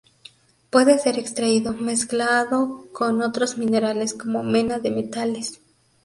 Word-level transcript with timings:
Puede 0.71 0.97
ser 0.97 1.19
extraído 1.19 1.73
mezclado 1.73 2.87
con 2.91 3.21
otros 3.21 3.59
minerales 3.59 4.15
como 4.15 4.41
mena 4.41 4.79
de 4.79 4.89
metales. 4.89 5.61